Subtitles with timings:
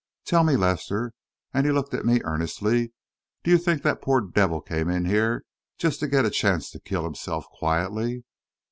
[0.25, 1.13] "Tell me, Lester,"
[1.53, 2.91] and he looked at me earnestly,
[3.43, 5.43] "do you think that poor devil came in here
[5.77, 8.23] just to get a chance to kill himself quietly?"